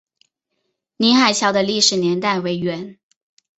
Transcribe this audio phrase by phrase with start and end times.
[0.97, 2.97] 宁海桥的历史年代为元。